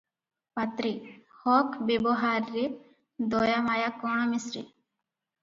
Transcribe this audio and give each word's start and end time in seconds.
ପାତ୍ରେ- 0.59 0.93
ହକ୍ 1.41 1.77
ବେବହାରରେ 1.89 2.65
ଦୟା 3.35 3.61
ମାୟା 3.69 3.93
କଣ 4.01 4.27
ମିଶ୍ରେ? 4.35 4.67